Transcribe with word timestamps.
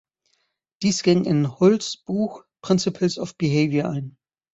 Dies 0.81 1.03
ging 1.03 1.25
in 1.25 1.59
Hulls 1.59 1.95
Buch 1.95 2.43
"Principles 2.63 3.19
of 3.19 3.37
Behavior" 3.37 3.87
ein. 3.87 4.17